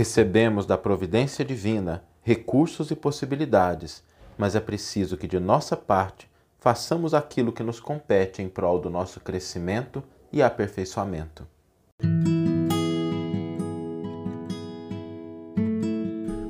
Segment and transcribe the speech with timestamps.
[0.00, 4.02] Recebemos da providência divina recursos e possibilidades,
[4.38, 6.26] mas é preciso que de nossa parte
[6.58, 10.02] façamos aquilo que nos compete em prol do nosso crescimento
[10.32, 11.46] e aperfeiçoamento.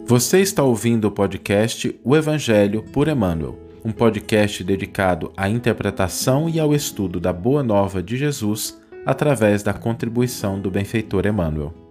[0.06, 6.60] Você está ouvindo o podcast O Evangelho por Emmanuel, um podcast dedicado à interpretação e
[6.60, 11.89] ao estudo da Boa Nova de Jesus através da contribuição do benfeitor Emmanuel.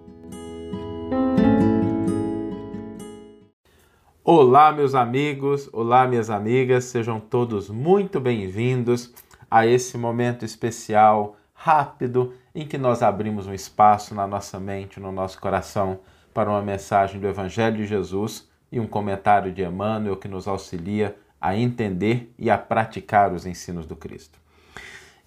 [4.31, 9.11] Olá, meus amigos, olá, minhas amigas, sejam todos muito bem-vindos
[9.49, 15.11] a esse momento especial, rápido, em que nós abrimos um espaço na nossa mente, no
[15.11, 20.27] nosso coração para uma mensagem do Evangelho de Jesus e um comentário de Emmanuel que
[20.27, 24.37] nos auxilia a entender e a praticar os ensinos do Cristo.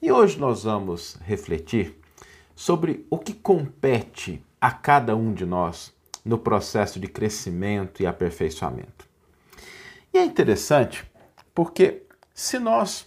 [0.00, 2.00] E hoje nós vamos refletir
[2.54, 5.92] sobre o que compete a cada um de nós
[6.24, 9.08] no processo de crescimento e aperfeiçoamento.
[10.12, 11.04] E é interessante
[11.54, 12.02] porque
[12.34, 13.06] se nós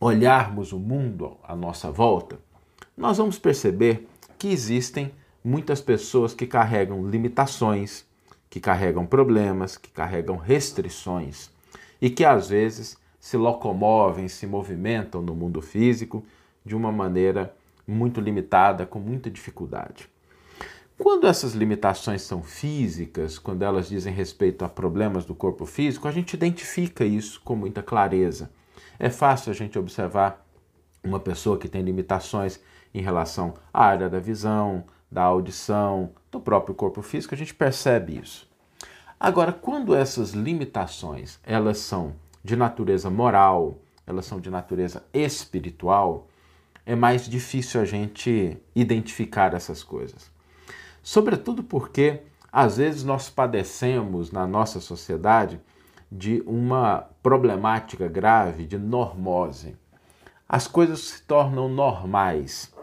[0.00, 2.38] olharmos o mundo à nossa volta,
[2.96, 8.04] nós vamos perceber que existem muitas pessoas que carregam limitações,
[8.48, 11.50] que carregam problemas, que carregam restrições
[12.00, 16.24] e que às vezes se locomovem, se movimentam no mundo físico
[16.64, 17.54] de uma maneira
[17.86, 20.08] muito limitada, com muita dificuldade.
[20.98, 26.10] Quando essas limitações são físicas, quando elas dizem respeito a problemas do corpo físico, a
[26.10, 28.50] gente identifica isso com muita clareza.
[28.98, 30.46] É fácil a gente observar
[31.04, 32.58] uma pessoa que tem limitações
[32.94, 38.18] em relação à área da visão, da audição, do próprio corpo físico, a gente percebe
[38.18, 38.48] isso.
[39.20, 46.26] Agora, quando essas limitações, elas são de natureza moral, elas são de natureza espiritual,
[46.86, 50.34] é mais difícil a gente identificar essas coisas.
[51.06, 55.60] Sobretudo porque às vezes nós padecemos na nossa sociedade
[56.10, 59.76] de uma problemática grave de normose.
[60.48, 62.74] As coisas se tornam normais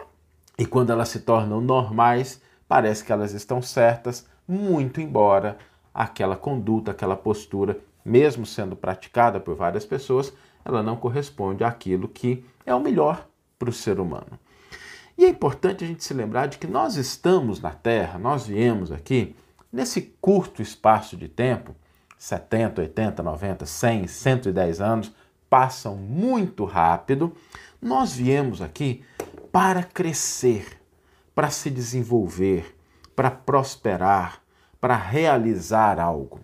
[0.58, 5.58] e quando elas se tornam normais, parece que elas estão certas, muito embora
[5.94, 10.32] aquela conduta, aquela postura, mesmo sendo praticada por várias pessoas,
[10.64, 13.28] ela não corresponde àquilo que é o melhor
[13.60, 14.40] para o ser humano.
[15.18, 18.92] E é importante a gente se lembrar de que nós estamos na Terra, nós viemos
[18.92, 19.36] aqui
[19.72, 21.76] nesse curto espaço de tempo
[22.18, 25.14] 70, 80, 90, 100, 110 anos
[25.50, 27.34] passam muito rápido.
[27.82, 29.04] Nós viemos aqui
[29.52, 30.80] para crescer,
[31.36, 32.76] para se desenvolver,
[33.14, 34.42] para prosperar,
[34.80, 36.40] para realizar algo.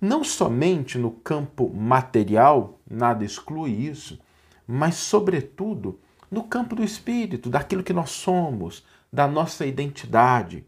[0.00, 4.20] Não somente no campo material, nada exclui isso,
[4.66, 6.00] mas, sobretudo,
[6.36, 10.66] no campo do espírito, daquilo que nós somos, da nossa identidade.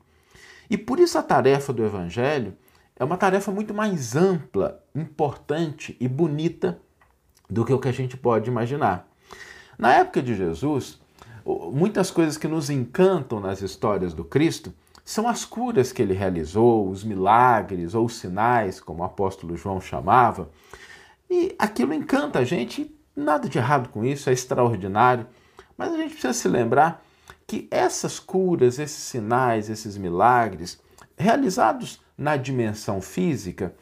[0.70, 2.56] E por isso a tarefa do Evangelho
[2.96, 6.80] é uma tarefa muito mais ampla, importante e bonita
[7.50, 9.06] do que o que a gente pode imaginar.
[9.78, 10.98] Na época de Jesus,
[11.44, 14.72] muitas coisas que nos encantam nas histórias do Cristo
[15.04, 19.82] são as curas que ele realizou, os milagres ou os sinais, como o apóstolo João
[19.82, 20.50] chamava.
[21.30, 25.26] E aquilo encanta a gente, nada de errado com isso, é extraordinário.
[25.78, 27.04] Mas a gente precisa se lembrar
[27.46, 30.82] que essas curas, esses sinais, esses milagres,
[31.16, 33.72] realizados na dimensão física,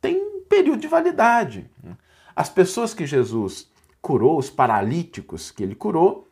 [0.00, 1.70] têm um período de validade.
[2.34, 3.70] As pessoas que Jesus
[4.02, 6.28] curou, os paralíticos que ele curou,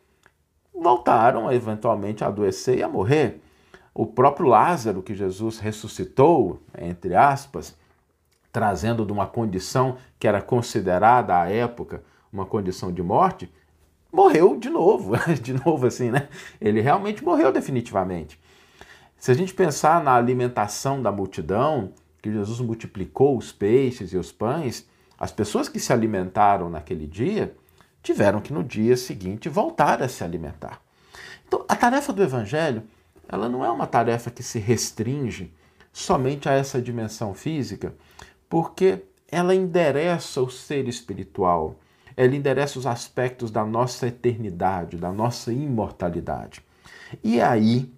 [0.73, 3.41] voltaram eventualmente a adoecer e a morrer.
[3.93, 7.75] O próprio Lázaro, que Jesus ressuscitou, entre aspas,
[8.51, 13.49] trazendo de uma condição que era considerada à época uma condição de morte,
[14.15, 16.29] morreu de novo, de novo assim, né?
[16.59, 18.39] Ele realmente morreu definitivamente.
[19.17, 24.31] Se a gente pensar na alimentação da multidão, que Jesus multiplicou os peixes e os
[24.31, 24.87] pães,
[25.17, 27.55] as pessoas que se alimentaram naquele dia
[28.01, 30.81] tiveram que no dia seguinte voltar a se alimentar.
[31.47, 32.83] Então, a tarefa do evangelho,
[33.27, 35.53] ela não é uma tarefa que se restringe
[35.91, 37.95] somente a essa dimensão física,
[38.49, 41.75] porque ela endereça o ser espiritual,
[42.17, 46.63] ela endereça os aspectos da nossa eternidade, da nossa imortalidade.
[47.23, 47.91] E é aí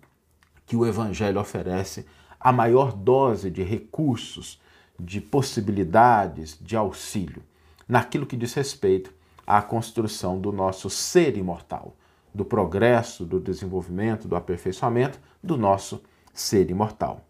[0.65, 2.05] que o Evangelho oferece
[2.39, 4.59] a maior dose de recursos,
[4.99, 7.43] de possibilidades, de auxílio,
[7.87, 9.13] naquilo que diz respeito
[9.45, 11.95] à construção do nosso ser imortal,
[12.33, 16.01] do progresso, do desenvolvimento, do aperfeiçoamento do nosso
[16.33, 17.25] ser imortal.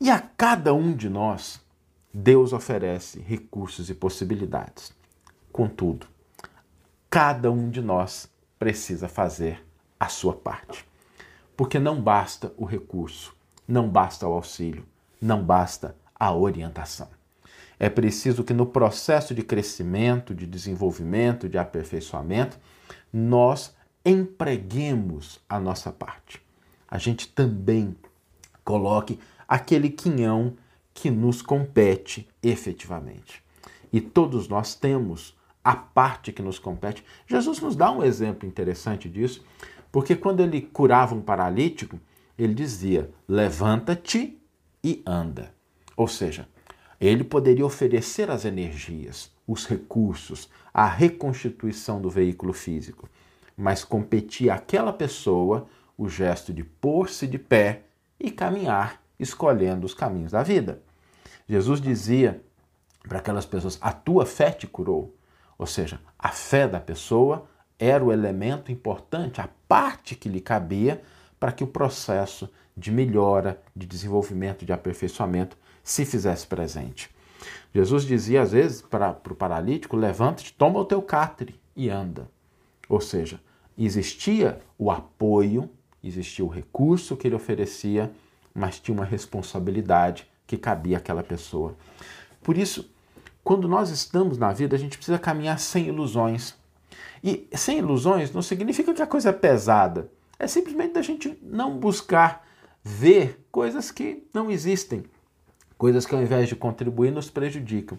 [0.00, 1.60] E a cada um de nós,
[2.12, 4.95] Deus oferece recursos e possibilidades.
[5.56, 6.06] Contudo,
[7.08, 9.64] cada um de nós precisa fazer
[9.98, 10.84] a sua parte.
[11.56, 13.34] Porque não basta o recurso,
[13.66, 14.84] não basta o auxílio,
[15.18, 17.08] não basta a orientação.
[17.80, 22.58] É preciso que no processo de crescimento, de desenvolvimento, de aperfeiçoamento,
[23.10, 23.74] nós
[24.04, 26.38] empreguemos a nossa parte.
[26.86, 27.96] A gente também
[28.62, 29.18] coloque
[29.48, 30.54] aquele quinhão
[30.92, 33.42] que nos compete efetivamente.
[33.90, 35.34] E todos nós temos
[35.66, 37.04] a parte que nos compete.
[37.26, 39.44] Jesus nos dá um exemplo interessante disso,
[39.90, 41.98] porque quando ele curava um paralítico,
[42.38, 44.40] ele dizia: levanta-te
[44.84, 45.52] e anda.
[45.96, 46.48] Ou seja,
[47.00, 53.08] ele poderia oferecer as energias, os recursos, a reconstituição do veículo físico,
[53.56, 55.66] mas competia àquela pessoa
[55.98, 57.82] o gesto de pôr-se de pé
[58.20, 60.80] e caminhar, escolhendo os caminhos da vida.
[61.48, 62.40] Jesus dizia
[63.08, 65.15] para aquelas pessoas: A tua fé te curou.
[65.58, 67.46] Ou seja, a fé da pessoa
[67.78, 71.02] era o elemento importante, a parte que lhe cabia
[71.38, 77.10] para que o processo de melhora, de desenvolvimento, de aperfeiçoamento se fizesse presente.
[77.72, 82.30] Jesus dizia às vezes para, para o paralítico: levanta-te, toma o teu catre e anda.
[82.88, 83.40] Ou seja,
[83.76, 85.70] existia o apoio,
[86.02, 88.10] existia o recurso que ele oferecia,
[88.54, 91.76] mas tinha uma responsabilidade que cabia àquela pessoa.
[92.42, 92.90] Por isso,
[93.46, 96.56] quando nós estamos na vida, a gente precisa caminhar sem ilusões.
[97.22, 100.10] E sem ilusões não significa que a coisa é pesada.
[100.36, 102.44] É simplesmente a gente não buscar
[102.82, 105.04] ver coisas que não existem,
[105.78, 107.96] coisas que ao invés de contribuir nos prejudicam.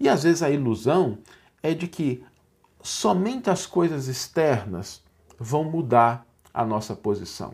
[0.00, 1.18] E às vezes a ilusão
[1.62, 2.24] é de que
[2.82, 5.02] somente as coisas externas
[5.38, 7.52] vão mudar a nossa posição.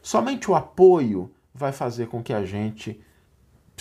[0.00, 2.98] Somente o apoio vai fazer com que a gente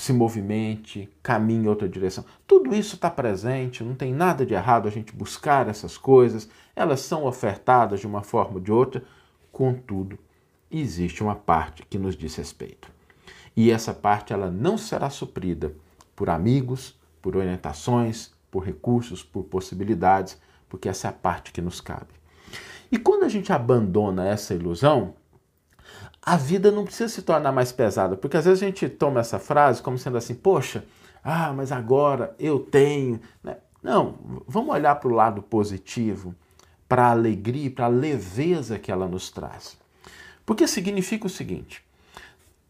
[0.01, 2.25] se movimente, caminhe em outra direção.
[2.47, 7.01] Tudo isso está presente, não tem nada de errado a gente buscar essas coisas, elas
[7.01, 9.03] são ofertadas de uma forma ou de outra,
[9.51, 10.17] contudo,
[10.71, 12.89] existe uma parte que nos diz respeito.
[13.55, 15.71] E essa parte ela não será suprida
[16.15, 21.79] por amigos, por orientações, por recursos, por possibilidades, porque essa é a parte que nos
[21.79, 22.09] cabe.
[22.91, 25.13] E quando a gente abandona essa ilusão,
[26.21, 29.39] a vida não precisa se tornar mais pesada, porque às vezes a gente toma essa
[29.39, 30.85] frase como sendo assim, poxa,
[31.23, 33.19] ah, mas agora eu tenho.
[33.43, 33.57] Né?
[33.81, 36.35] Não, vamos olhar para o lado positivo,
[36.87, 39.77] para a alegria, para a leveza que ela nos traz.
[40.45, 41.83] Porque significa o seguinte: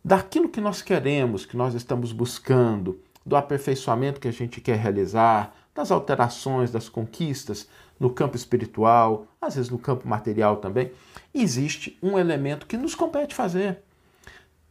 [0.04, 5.54] daquilo que nós queremos, que nós estamos buscando, do aperfeiçoamento que a gente quer realizar,
[5.76, 7.68] das alterações, das conquistas
[8.02, 10.92] no campo espiritual, às vezes no campo material também,
[11.32, 13.84] existe um elemento que nos compete fazer.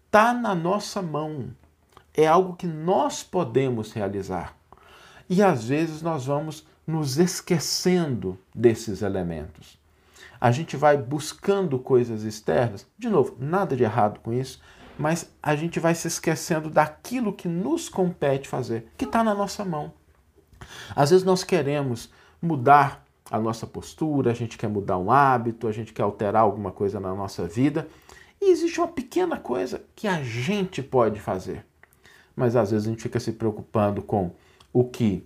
[0.07, 1.51] Está na nossa mão.
[2.13, 4.57] É algo que nós podemos realizar.
[5.29, 9.79] E às vezes nós vamos nos esquecendo desses elementos.
[10.41, 14.61] A gente vai buscando coisas externas, de novo, nada de errado com isso,
[14.99, 19.65] mas a gente vai se esquecendo daquilo que nos compete fazer, que está na nossa
[19.65, 19.93] mão.
[20.97, 22.11] Às vezes nós queremos
[22.43, 26.73] mudar a nossa postura, a gente quer mudar um hábito, a gente quer alterar alguma
[26.73, 27.87] coisa na nossa vida.
[28.41, 31.65] E existe uma pequena coisa que a gente pode fazer.
[32.35, 34.33] Mas às vezes a gente fica se preocupando com
[34.73, 35.25] o que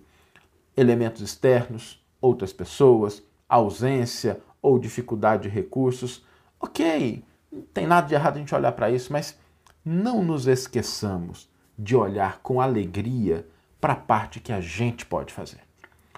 [0.77, 6.23] elementos externos, outras pessoas, ausência ou dificuldade de recursos.
[6.59, 9.37] Ok, não tem nada de errado a gente olhar para isso, mas
[9.83, 13.47] não nos esqueçamos de olhar com alegria
[13.79, 15.59] para a parte que a gente pode fazer.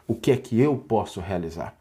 [0.08, 1.76] O que é que eu posso realizar?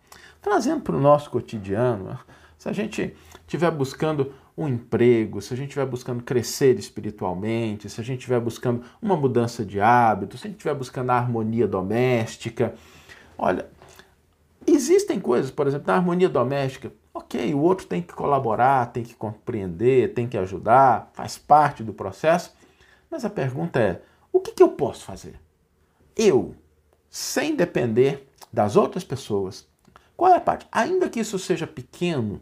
[0.46, 2.16] Trazendo para o nosso cotidiano,
[2.56, 8.00] se a gente estiver buscando um emprego, se a gente estiver buscando crescer espiritualmente, se
[8.00, 11.66] a gente estiver buscando uma mudança de hábito, se a gente estiver buscando a harmonia
[11.66, 12.76] doméstica,
[13.36, 13.66] olha,
[14.64, 19.16] existem coisas, por exemplo, na harmonia doméstica, ok, o outro tem que colaborar, tem que
[19.16, 22.54] compreender, tem que ajudar, faz parte do processo,
[23.10, 24.00] mas a pergunta é:
[24.32, 25.40] o que, que eu posso fazer?
[26.16, 26.54] eu,
[27.10, 29.68] sem depender das outras pessoas.
[30.16, 30.66] Qual é a parte?
[30.72, 32.40] Ainda que isso seja pequeno,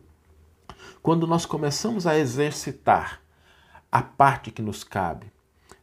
[1.02, 3.20] quando nós começamos a exercitar
[3.90, 5.32] a parte que nos cabe,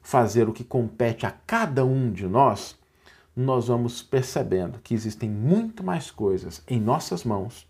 [0.02, 2.78] fazer o que compete a cada um de nós,
[3.36, 7.68] nós vamos percebendo que existem muito mais coisas em nossas mãos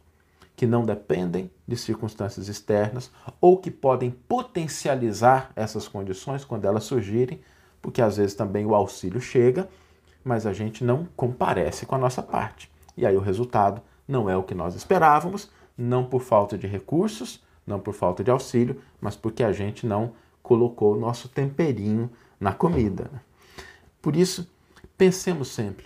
[0.56, 7.42] que não dependem de circunstâncias externas ou que podem potencializar essas condições quando elas surgirem,
[7.82, 9.68] porque às vezes também o auxílio chega
[10.24, 12.72] mas a gente não comparece com a nossa parte.
[12.96, 17.42] E aí o resultado não é o que nós esperávamos, não por falta de recursos,
[17.66, 20.12] não por falta de auxílio, mas porque a gente não
[20.44, 23.10] colocou o nosso temperinho na comida.
[24.02, 24.52] Por isso,
[24.98, 25.86] pensemos sempre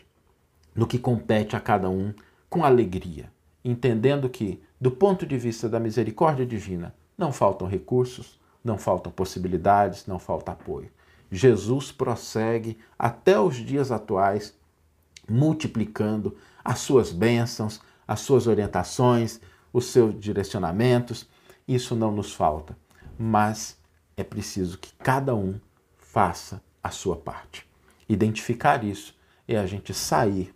[0.74, 2.14] no que compete a cada um
[2.50, 3.32] com alegria,
[3.64, 10.08] entendendo que, do ponto de vista da misericórdia divina, não faltam recursos, não faltam possibilidades,
[10.08, 10.90] não falta apoio.
[11.30, 14.58] Jesus prossegue até os dias atuais,
[15.30, 19.40] multiplicando as suas bênçãos, as suas orientações,
[19.72, 21.28] os seus direcionamentos.
[21.68, 22.78] Isso não nos falta,
[23.18, 23.78] mas
[24.16, 25.60] é preciso que cada um
[25.98, 27.68] faça a sua parte.
[28.08, 29.16] Identificar isso
[29.48, 30.54] é a gente sair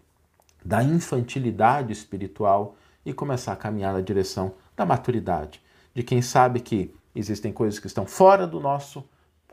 [0.64, 2.76] da infantilidade espiritual
[3.06, 5.62] e começar a caminhar na direção da maturidade,
[5.94, 9.04] de quem sabe que existem coisas que estão fora do nosso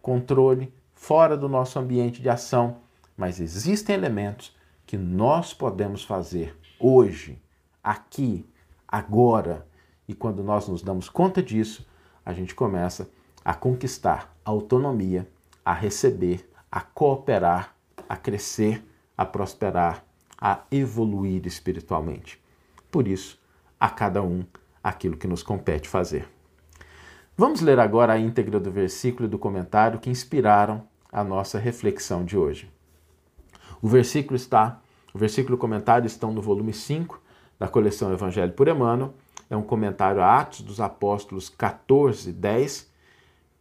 [0.03, 2.79] controle, fora do nosso ambiente de ação,
[3.17, 4.55] mas existem elementos
[4.87, 7.41] que nós podemos fazer hoje,
[7.87, 8.45] aqui,
[8.89, 9.65] agora.
[10.09, 11.87] E quando nós nos damos conta disso,
[12.25, 13.09] a gente começa
[13.45, 15.31] a conquistar autonomia,
[15.65, 17.77] a receber, a cooperar,
[18.09, 18.85] a crescer,
[19.17, 20.05] a prosperar,
[20.37, 22.43] a evoluir espiritualmente.
[22.91, 23.41] Por isso,
[23.79, 24.45] a cada um
[24.83, 26.29] aquilo que nos compete fazer.
[27.37, 32.25] Vamos ler agora a íntegra do versículo e do comentário que inspiraram a nossa reflexão
[32.25, 32.71] de hoje.
[33.81, 34.81] O versículo está,
[35.15, 37.26] o versículo e o comentário estão no volume 5
[37.59, 39.15] da coleção Evangelho por Emmanuel.
[39.49, 42.91] É um comentário a Atos dos Apóstolos 14, 10.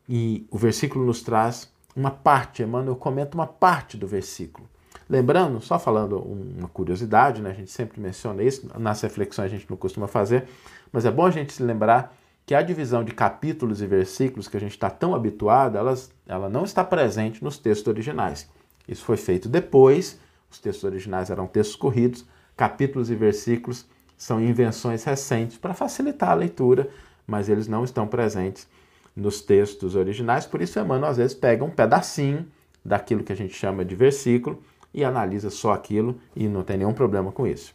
[0.07, 4.67] E o versículo nos traz uma parte, Emmanuel comenta uma parte do versículo.
[5.09, 7.51] Lembrando, só falando uma curiosidade, né?
[7.51, 10.47] a gente sempre menciona isso, nas reflexões a gente não costuma fazer,
[10.91, 14.57] mas é bom a gente se lembrar que a divisão de capítulos e versículos que
[14.57, 18.49] a gente está tão habituado, elas, ela não está presente nos textos originais.
[18.87, 23.85] Isso foi feito depois, os textos originais eram textos corridos, capítulos e versículos
[24.17, 26.89] são invenções recentes para facilitar a leitura,
[27.27, 28.67] mas eles não estão presentes
[29.15, 32.45] nos textos originais, por isso Emmanuel às vezes pega um pedacinho
[32.83, 34.61] daquilo que a gente chama de versículo
[34.93, 37.73] e analisa só aquilo e não tem nenhum problema com isso.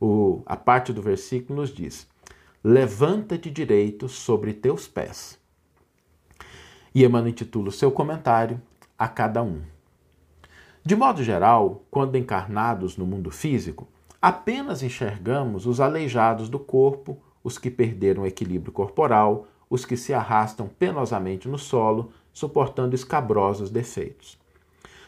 [0.00, 2.08] O, a parte do versículo nos diz:
[2.62, 5.38] Levanta-te direito sobre teus pés.
[6.94, 8.60] E Emmanuel intitula o seu comentário
[8.98, 9.62] a cada um.
[10.84, 13.88] De modo geral, quando encarnados no mundo físico,
[14.22, 20.14] apenas enxergamos os aleijados do corpo, os que perderam o equilíbrio corporal, os que se
[20.14, 24.40] arrastam penosamente no solo, suportando escabrosos defeitos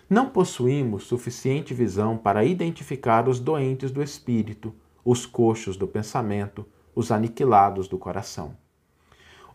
[0.09, 7.11] não possuímos suficiente visão para identificar os doentes do espírito, os coxos do pensamento, os
[7.11, 8.57] aniquilados do coração.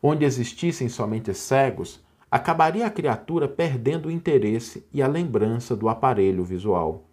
[0.01, 6.43] Onde existissem somente cegos, acabaria a criatura perdendo o interesse e a lembrança do aparelho
[6.43, 7.05] visual.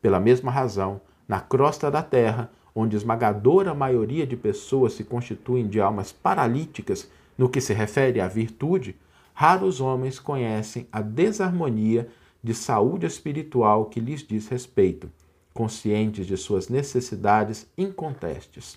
[0.00, 1.00] Pela mesma razão,
[1.30, 7.08] na crosta da terra, onde esmagadora maioria de pessoas se constituem de almas paralíticas
[7.38, 8.96] no que se refere à virtude,
[9.32, 12.08] raros homens conhecem a desarmonia
[12.42, 15.08] de saúde espiritual que lhes diz respeito,
[15.54, 18.76] conscientes de suas necessidades incontestes.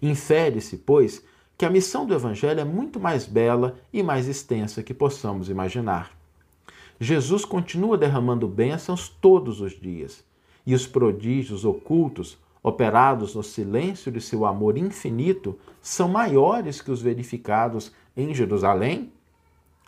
[0.00, 1.22] Infere-se, pois,
[1.58, 6.10] que a missão do Evangelho é muito mais bela e mais extensa que possamos imaginar.
[6.98, 10.26] Jesus continua derramando bênçãos todos os dias,
[10.68, 17.00] e os prodígios ocultos, operados no silêncio de seu amor infinito, são maiores que os
[17.00, 19.10] verificados em Jerusalém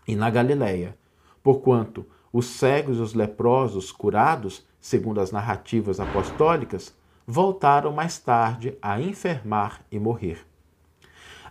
[0.08, 0.96] e na Galiléia,
[1.42, 6.94] porquanto os cegos e os leprosos curados, segundo as narrativas apostólicas,
[7.26, 10.46] voltaram mais tarde a enfermar e morrer.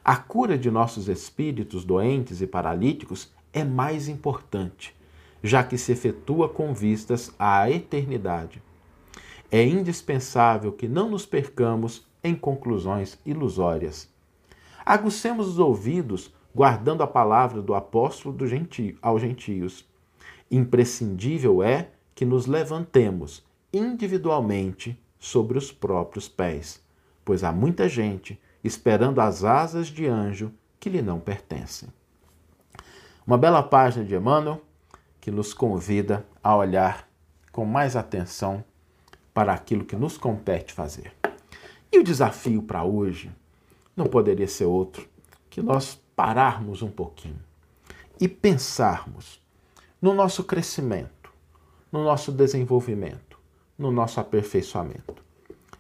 [0.04, 4.96] A cura de nossos espíritos doentes e paralíticos é mais importante,
[5.44, 8.60] já que se efetua com vistas à eternidade.
[9.52, 14.10] É indispensável que não nos percamos em conclusões ilusórias.
[14.86, 19.90] Agucemos os ouvidos, guardando a palavra do apóstolo do gentio, aos gentios
[20.52, 26.84] Imprescindível é que nos levantemos individualmente sobre os próprios pés,
[27.24, 31.90] pois há muita gente esperando as asas de anjo que lhe não pertencem.
[33.28, 34.60] Uma bela página de Emmanuel
[35.22, 37.08] que nos convida a olhar
[37.52, 38.64] com mais atenção
[39.34, 41.14] para aquilo que nos compete fazer.
[41.92, 43.32] E o desafio para hoje
[43.96, 45.08] não poderia ser outro
[45.50, 47.40] que nós pararmos um pouquinho
[48.20, 49.42] e pensarmos
[50.02, 51.32] no nosso crescimento,
[51.92, 53.40] no nosso desenvolvimento,
[53.78, 55.24] no nosso aperfeiçoamento.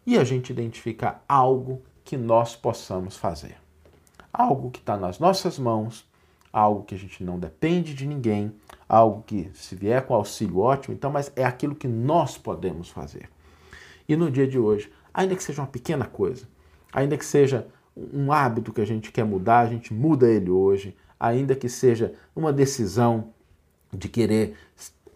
[0.05, 3.57] E a gente identificar algo que nós possamos fazer.
[4.33, 6.09] Algo que está nas nossas mãos,
[6.51, 8.51] algo que a gente não depende de ninguém,
[8.87, 13.29] algo que, se vier com auxílio, ótimo, então, mas é aquilo que nós podemos fazer.
[14.09, 16.47] E no dia de hoje, ainda que seja uma pequena coisa,
[16.91, 20.97] ainda que seja um hábito que a gente quer mudar, a gente muda ele hoje,
[21.19, 23.31] ainda que seja uma decisão
[23.93, 24.55] de querer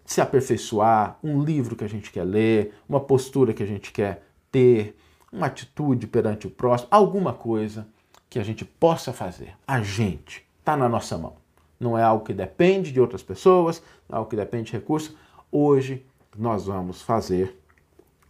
[0.05, 4.23] se aperfeiçoar, um livro que a gente quer ler, uma postura que a gente quer
[4.51, 4.95] ter,
[5.31, 7.87] uma atitude perante o próximo, alguma coisa
[8.29, 9.55] que a gente possa fazer.
[9.65, 11.35] A gente está na nossa mão.
[11.79, 15.15] não é algo que depende de outras pessoas, não é algo que depende de recursos.
[15.51, 16.05] Hoje
[16.37, 17.57] nós vamos fazer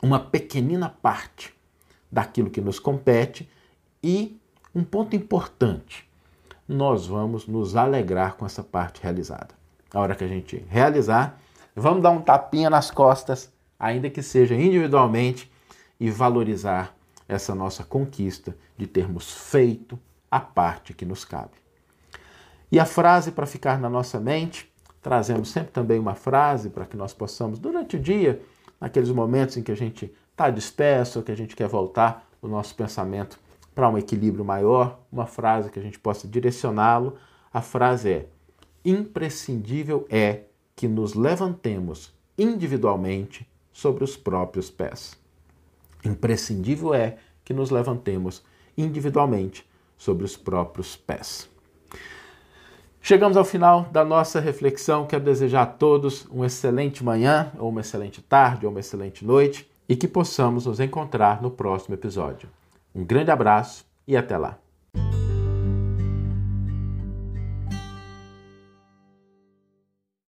[0.03, 1.55] uma pequenina parte
[2.12, 3.50] daquilo que nos compete
[4.03, 4.38] e
[4.75, 6.05] um ponto importante,
[6.67, 9.55] nós vamos nos alegrar com essa parte realizada.
[9.93, 11.39] A hora que a gente realizar,
[11.74, 15.50] vamos dar um tapinha nas costas, ainda que seja individualmente,
[15.98, 16.93] e valorizar
[17.25, 19.98] essa nossa conquista de termos feito
[20.29, 21.53] a parte que nos cabe.
[22.69, 24.69] E a frase para ficar na nossa mente,
[25.01, 28.41] trazemos sempre também uma frase para que nós possamos, durante o dia,
[28.83, 32.75] naqueles momentos em que a gente está disperso, que a gente quer voltar o nosso
[32.75, 33.39] pensamento
[33.73, 37.15] para um equilíbrio maior, uma frase que a gente possa direcioná-lo.
[37.53, 38.27] A frase é:
[38.83, 40.41] imprescindível é
[40.75, 45.17] que nos levantemos individualmente sobre os próprios pés.
[46.03, 48.43] Imprescindível é que nos levantemos
[48.77, 49.65] individualmente
[49.97, 51.49] sobre os próprios pés.
[53.05, 55.05] Chegamos ao final da nossa reflexão.
[55.05, 59.69] Quero desejar a todos uma excelente manhã, ou uma excelente tarde, ou uma excelente noite
[59.89, 62.48] e que possamos nos encontrar no próximo episódio.
[62.95, 64.62] Um grande abraço e até lá!